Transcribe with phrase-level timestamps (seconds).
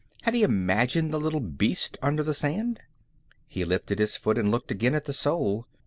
[0.23, 2.79] Had he imagined the little beast under the sand?
[3.47, 5.67] He lifted his foot and looked again at the sole.